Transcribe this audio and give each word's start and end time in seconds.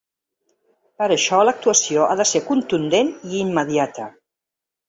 Per 1.01 1.07
això 1.15 1.41
l’actuació 1.49 2.07
ha 2.07 2.17
de 2.21 2.27
ser 2.31 2.43
contundent 2.49 3.13
i 3.33 3.35
immediata. 3.45 4.09